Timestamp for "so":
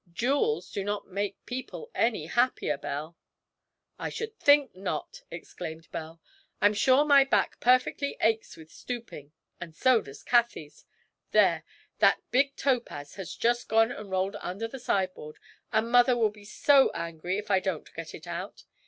9.75-10.01, 16.45-16.89